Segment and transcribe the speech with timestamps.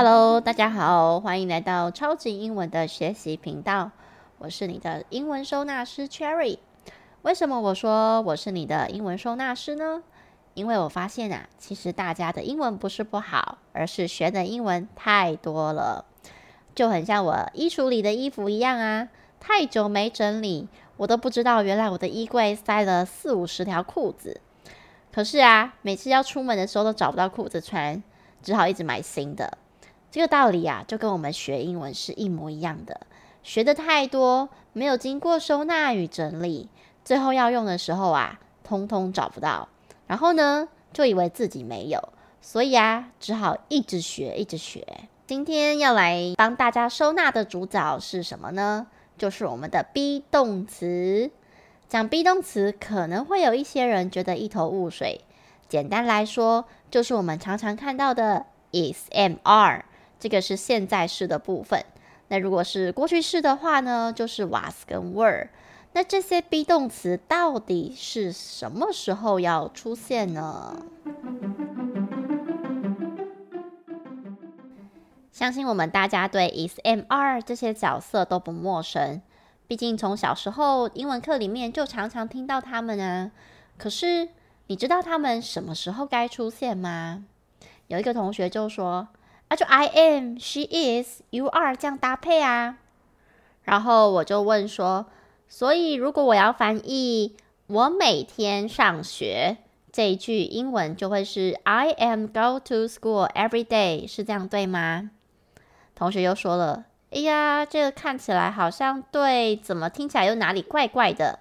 [0.00, 3.90] Hello，大家好，欢迎来到超级英文的学习频道。
[4.38, 6.60] 我是你的英文收纳师 Cherry。
[7.22, 10.04] 为什么我说我是你的英文收纳师呢？
[10.54, 16.04] 因为我发现啊，其实大家的英文不是不好，而是学的英文太多了，
[16.76, 19.08] 就很像我衣橱里的衣服一样啊，
[19.40, 24.40] 太久没整理，我都不知道原来我的衣柜塞了四五十条裤子。
[25.12, 28.00] 可是啊，每次要出门的时候都找不到裤子穿，
[28.40, 29.58] 只好一直买新的。
[30.10, 33.02] 这个道理啊，就跟我们学英文是一模一样的。
[33.42, 36.68] 学的太多，没有经过收纳与整理，
[37.04, 39.68] 最后要用的时候啊，通通找不到。
[40.06, 44.86] 然后呢，就以为自己没有，所以啊，只好一直学，一直学。
[45.26, 48.86] 今天要来帮大家收纳的主角是什么呢？
[49.18, 51.30] 就是我们的 be 动词。
[51.88, 55.22] 讲 be 动词，可能会有一些人觉得一头雾水。
[55.68, 59.84] 简单来说，就是我们常常看到的 is、am、are。
[60.18, 61.84] 这个是现在式的部分。
[62.28, 65.48] 那如果是过去式的话呢，就是 was 跟 were。
[65.92, 70.82] 那这些 be 动词到底是什么时候要出现呢？
[75.32, 79.22] 相信我们大家对 is、am、are 这些角色都不陌生。
[79.66, 83.30] 毕竟从小时候英文课里面就常常听到他们啊。
[83.78, 84.28] 可是
[84.66, 87.24] 你知道他们什么时候该出现吗？
[87.86, 89.08] 有一个同学就说。
[89.48, 92.78] 啊，就 I am, she is, you are 这样搭配啊。
[93.62, 95.06] 然后我就问说，
[95.48, 99.58] 所以如果我要翻译“我每天上学”
[99.92, 105.10] 这一句英文，就会是 I am go to school every day，是这样对吗？
[105.94, 111.40] 同学又说了，哎呀，这个看起来好像对，怎么听起来又哪里怪怪的？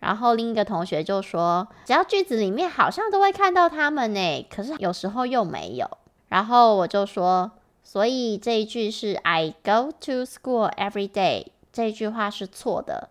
[0.00, 5.98] 然后另一个同学就说，只要句子里面好像都会看到他们呢，可是有时候又没有。
[6.34, 7.52] 然后我就说，
[7.84, 13.08] 所以这一句是 I go to school every day，这句话是错的，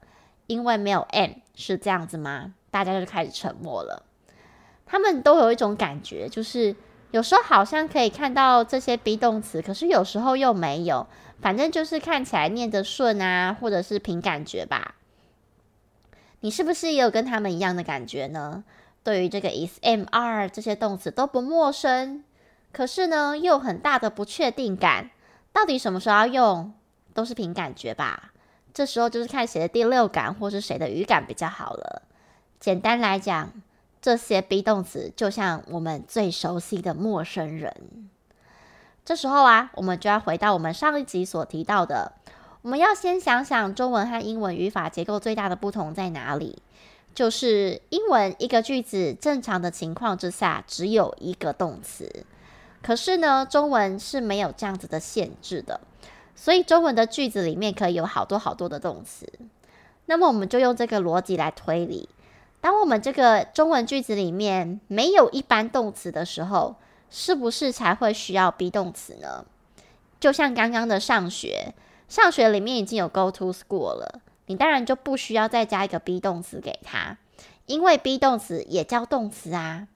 [0.47, 2.53] 因为没有 am，是这样子吗？
[2.70, 4.03] 大家就开始沉默了。
[4.86, 6.75] 他们都有一种感觉，就是
[7.12, 11.08] 有时候好像可以看到这些 be 动词，可是有时候又没有，
[11.40, 14.96] 反正就是看起来念得顺啊，或者是凭感觉吧。
[16.42, 18.66] 你是不是也有跟他们一样的感觉呢？
[19.02, 22.26] 对于这个 is、am、are 这些动词都不陌生。
[22.73, 25.11] 可是呢，又有很大的不确定感，
[25.53, 26.73] 到底什么时候要用，
[27.13, 28.34] 都是凭感觉吧。
[28.73, 32.01] 这时候就是看谁的第六感，或是谁的语感比较好了。
[32.59, 33.53] 简单来讲，
[34.01, 38.09] 这些 be 动词就像我们最熟悉的陌生人。
[39.05, 42.13] 这时候啊，我们就要回到我们上一集所提到的，
[42.63, 46.63] 我们要先想想中文和英文语法结构最大的不同在哪里，
[47.13, 52.25] 就是英文一个句子正常的情况之下，只有一个动词。
[52.84, 55.80] 可是呢，中文是没有这样子的限制的，
[56.36, 59.26] 所以中文的句子里面可以有好多好多的动词。
[60.06, 62.10] 那么我们就用这个逻辑来推理：
[62.60, 66.76] 当我们这个中文句子里面没有一般动词的时候，
[67.10, 69.46] 是不是才会需要 be 动词呢？
[70.20, 71.74] 就像刚刚的上学，
[72.10, 77.18] 上学里面已经有 go to school 了，你当然就不需要再加一个 be 动词给它，
[77.66, 79.88] 因为 be 动词也叫动词啊。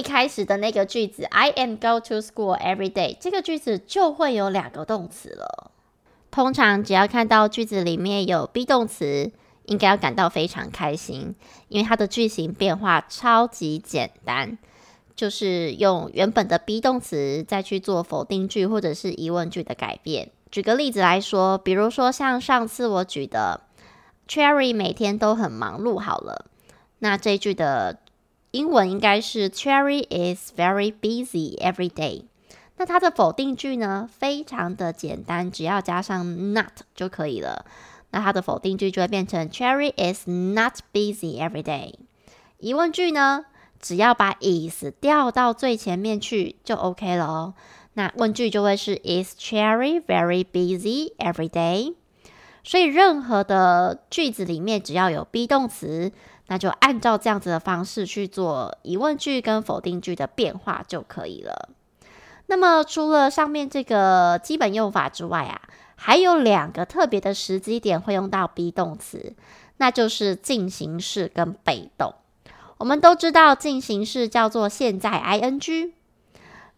[0.00, 5.70] 一开始的那个句子，I am go to school every day，这个句子就会有两个动词了。
[6.30, 9.30] 通常只要看到句子里面有 be 动词，
[9.66, 11.34] 应该要感到非常开心，
[11.68, 14.56] 因为它的句型变化超级简单，
[15.14, 20.30] 就是用原本的 be 动词再去做否定句或者是疑问句的改变。
[20.50, 23.60] 举个例子来说，比如说像上次我举的
[24.26, 25.98] ，Cherry 每天都很忙碌。
[25.98, 26.46] 好了，
[27.00, 27.98] 那这句的。
[28.52, 32.24] 英文应该是 Cherry is very busy every day。
[32.76, 37.64] 那它的否定句呢，非常的简单，只要加上 not 就可以了。
[38.10, 41.94] 那它的否定句就会变成 Cherry is not busy every day。
[42.58, 43.44] 疑问句呢，
[43.78, 47.54] 只要把 is 调到最前面去就 OK 了哦。
[47.94, 51.94] 那问句就会是 Is Cherry very busy every day？
[52.64, 56.12] 所以任何的句子里面只要有 be 动词。
[56.50, 61.68] 那就按照这样子的方式去做疑问句跟否定句的变化就可以了。
[62.46, 65.62] 那么除了上面这个基本用法之外啊，
[65.94, 69.32] 还有两个特别的时机点会用到 be 动词，
[69.76, 72.12] 那就是进行式跟被动。
[72.78, 75.92] 我们都知道进行式叫做现在 ing，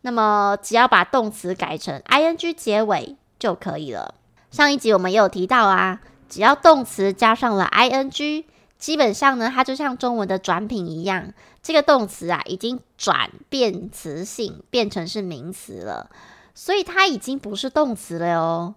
[0.03, 4.17] 那么只要把动词改成 ing 结尾就可以了。
[4.51, 8.45] 上一集我们也有提到啊，只要动词加上了 ing。
[8.82, 11.32] 基本上呢，它就像中文的转品一样，
[11.62, 16.11] 这个动词啊已经转变词性，变成是名词了。
[16.52, 18.75] 所以它已经不是动词了哟。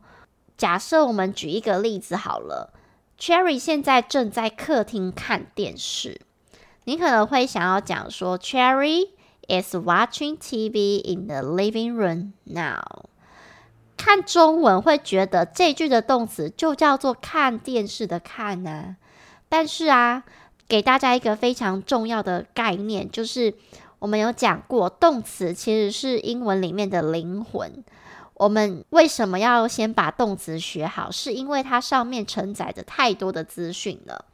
[0.56, 2.72] 假设我们举一个例子好了
[3.20, 6.22] ，Cherry 现在正在客厅看电视，
[6.84, 9.10] 你可能会想要讲说，Cherry
[9.48, 13.10] is watching TV in the living room now。
[13.98, 18.96] 看中文会觉得这句的动词就叫做看电视的看呢、啊，
[19.58, 20.22] 但是啊，
[20.68, 23.54] 给大家一个非常重要的概念，就是
[24.00, 27.82] 我们有讲过，动词其实是英文里面的灵魂。
[28.34, 31.10] 我们为什么要先把动词学好？
[31.10, 34.26] 是因为它上面承载着太多的资讯了。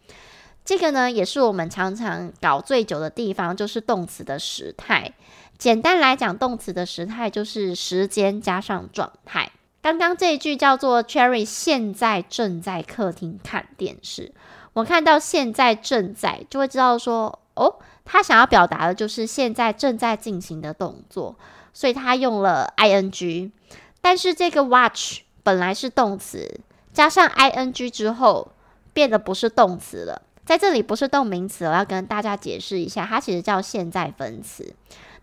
[0.65, 5.13] 这个呢，也是我们常常搞最久的地方，就是动词的时态。
[5.59, 9.51] 简单来讲，动词的时态就是时间加上状态。
[9.83, 14.31] 刚刚这一句叫做 Cherry 现在正在客厅看电视。
[14.73, 17.75] 我看到现在正在，就会知道说，哦，
[18.05, 21.35] 他想要表达的就是现在正在进行的动作，
[21.73, 23.51] 所以他用了 ing。
[23.99, 26.61] 但是这个 watch 本来是动词，
[26.93, 28.51] 加上 ing 之后
[28.93, 30.21] 变得不是动词了。
[30.45, 34.73] 在这里不是动名词，我要跟大家解释一下，它其实叫现在分词。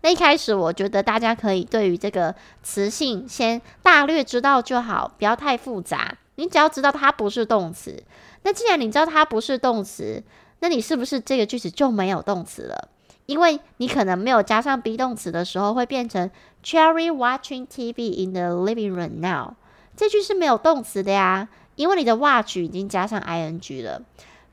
[0.01, 6.15] 那一开始我觉得大家可以对于这个词性先大略知道就好，不要太复杂。
[6.39, 8.01] 你只要知道它不是动词。
[8.43, 10.23] 那既然你知道它不是动词，
[10.61, 12.87] 那你是不是这个句子就没有动词了？
[13.25, 16.31] 因为你可能没有加上 be 动词的时候，会变成
[16.63, 19.55] Cherry watching TV in the living room now。
[19.97, 24.01] 这句是没有动词的呀，因为你的 watch 已经加上 ing 了。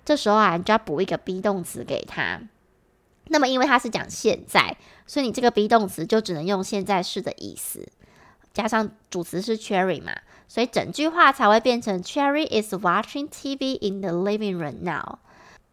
[0.05, 2.41] 这时候啊，你就要补一个 be 动词给它。
[3.29, 7.89] 那么因为它是讲现在，所以你这个 be 动词就只能用现在式的意思，
[8.57, 10.13] 加上主词是 Cherry 嘛，
[10.49, 15.19] 所以整句话才会变成 Cherry is watching TV in the living room now。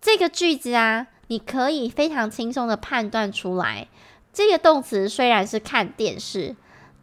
[0.01, 1.07] 这个句子啊。
[1.27, 3.88] 你可以非常轻松的判断出来，
[4.33, 6.56] 这个动词虽然是看电视，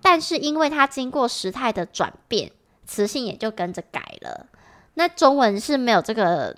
[0.03, 2.53] 但是因为它经过时态的转变，
[2.87, 4.47] 词性也就跟着改了。
[4.95, 6.55] 那中文是没有这个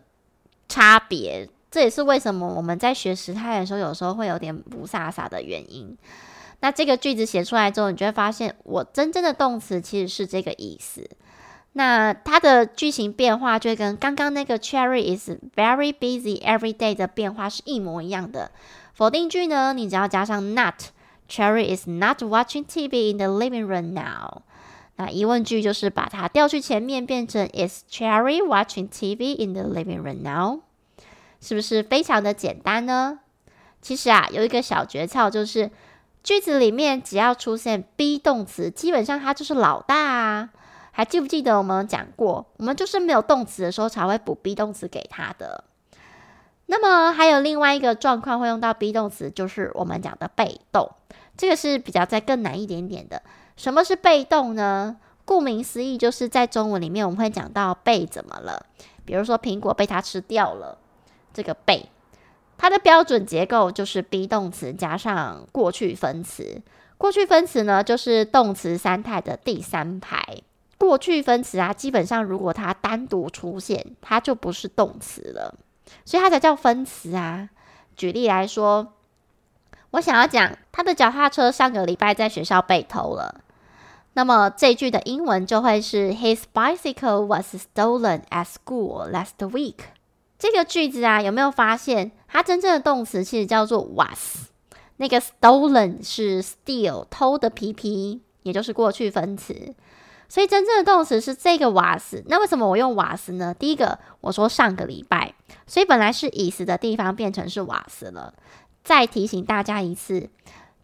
[0.69, 5.97] 差别，这也是为什么我们在学时态的时候，有时候会有点不飒飒的原因。
[6.62, 11.11] 那这个句子写出来之后，你就会发现，我真正的动词其实是这个意思。
[11.73, 18.53] 那它的句型变化就跟刚刚那个 Cherry is very busy every day 的变化是一模一样的。
[18.94, 24.43] 否定句呢，你只要加上 not，Cherry is not watching TV in the living room now。
[24.97, 30.61] 那疑问句就是把它调去前面，变成 Is Cherry watching TV in the living room now？
[31.41, 33.19] 是不是非常的简单呢？
[33.81, 35.70] 其实啊，有一个小诀窍，就是
[36.23, 40.51] 句子里面只要出现 be 动词，基本上它就是老大啊。
[40.93, 45.65] 还记不记得我们讲过，我们就是没有动词的时候才会补 be 动词给它的。
[46.67, 50.91] 那么还有另外一个状况会用到 be 动词，就是我们讲的被动，
[51.37, 53.23] 这个是比较再更难一点点的。
[53.57, 54.97] 什么是被动呢？
[55.25, 58.67] 顾名思义，就是在中文里面我们会讲到被怎么了，
[59.05, 60.77] 比如说苹果被它吃掉了，
[61.33, 61.89] 这个被，
[62.57, 66.63] 它的标准结构就是 be 动词加上过去分词，
[66.97, 70.43] 过去分词呢就是动词三态的第三排。
[70.79, 75.55] 过去分词啊，基本上如果它单独出现，它就不是动词了，
[76.05, 77.51] 所以它才叫分词啊。
[77.97, 78.93] 举例来说，
[79.93, 83.43] 我想要讲他的脚踏车上个礼拜在学校被偷了，
[84.15, 89.77] 那么这句的英文就会是 His bicycle was stolen at school last week。
[90.43, 94.49] 这个句子啊，有没有发现它真正的动词其实叫做 was，
[94.96, 99.72] 那个 stolen 是 steal 偷的皮皮也就是过去分词。
[100.29, 103.55] 所以真正的动词是这个 was，那为什么我用 was 呢？
[103.55, 105.32] 第一个，我说上个礼拜，
[105.69, 108.34] 所以本来是 is 的地方变成是 was 了。
[108.82, 110.29] 再提醒大家一次，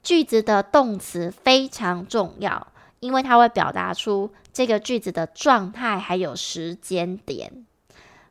[0.05, 2.69] 句子的动词非常重要，
[3.01, 7.65] 因为它会表达出这个句子的状态还有时间点。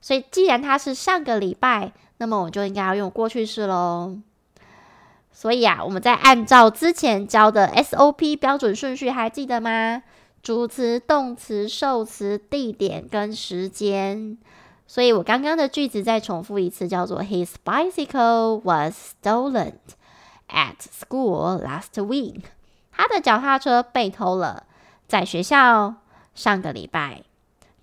[0.07, 4.17] 所以既然它是上个礼拜，那么我就应该要用过去式喽。
[5.33, 10.01] 所以啊，我们再按照之前教的 SOP 标准顺序，还记得吗？
[10.41, 14.37] 主词、动词、受词、地点跟时间，
[14.87, 19.73] 所以我刚刚的句子再重复一次，叫做 His bicycle was stolen
[20.47, 22.43] at school last week。
[22.93, 24.63] 他的脚踏车被偷了，
[25.05, 25.95] 在学校
[26.33, 27.23] 上个礼拜。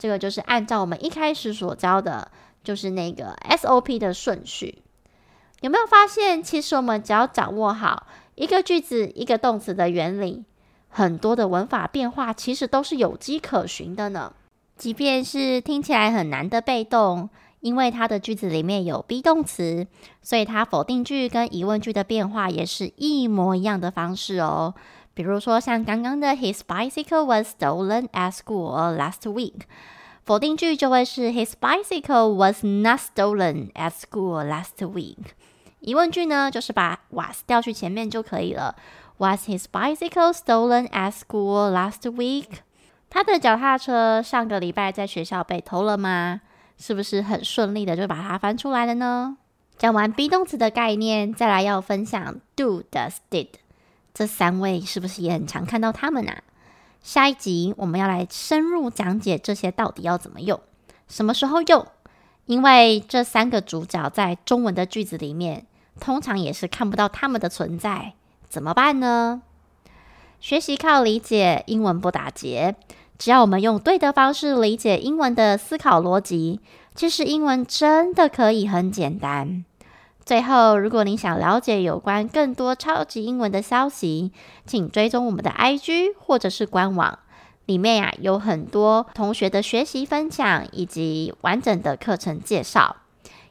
[0.05, 2.31] 这个就是按照我们一开始所教的，
[2.63, 4.83] 就是那个 SOP 的顺序。
[5.63, 10.45] 有没有发现，其实我们只要掌握好一个句子、一个动词的原理，
[10.91, 14.35] 很多的文法变化其实都是有迹可循的呢。
[14.77, 17.31] 即便是听起来很难的被动，
[17.61, 19.87] 因为它的句子里面有 be 动词，
[20.21, 24.75] 所以它否定句跟疑问句的变化也是一模一样的方式哦。
[25.15, 29.61] 比如说像刚刚的 His bicycle was stolen at school last week，
[30.25, 35.19] 否定句就会是 His bicycle was not stolen at school last week。
[35.81, 38.75] 疑问句呢，就是把 was 调去前面就可以了。
[39.19, 42.47] Was his bicycle stolen at school last week？
[43.11, 46.41] 他的脚踏车上个礼拜在学校被偷了吗？
[46.79, 49.37] 是不是很顺利的就把它翻出来了呢？
[49.77, 53.49] 讲完 be 动词的概念，再来要分享 do、does、did。
[54.15, 56.43] 这三位是不是也很常看到他们啊？
[57.05, 60.59] 下一集我们要来深入讲解这些到底要怎么用，
[61.07, 61.87] 什么时候用？
[62.47, 65.67] 因为这三个主角在中文的句子里面，
[66.01, 68.15] 通常也是看不到他们的存在，
[68.49, 69.43] 怎么办呢？
[70.41, 72.75] 学习靠理解，英文不打结。
[73.19, 76.61] 只要我们用对的方式理解英文的思考逻辑，
[76.95, 79.67] 其实英文真的可以很简单。
[80.25, 84.33] 最后，如果你想了解有关更多超级英文的消息，
[84.65, 87.19] 请追踪我们的 IG 或者是官网，
[87.67, 92.97] 里面呀、有很多同学的学习分享以及完整的课程介绍。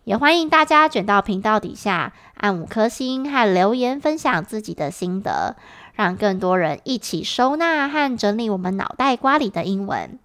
[0.05, 5.55] 也欢迎大家卷到频道底下按五颗星和留言分享自己的心得，
[5.93, 10.17] 让更多人一起收纳和整理我们脑袋瓜里的英文。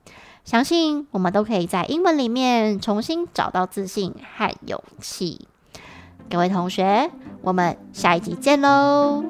[0.44, 5.46] 相信我们都可以在英文里面重新找到自信和勇气。
[6.30, 9.25] 各位同学，我们下一集见喽！